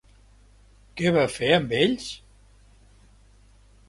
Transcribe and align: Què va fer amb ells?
Què 1.01 1.11
va 1.17 1.25
fer 1.33 1.49
amb 1.57 1.75
ells? 1.81 2.07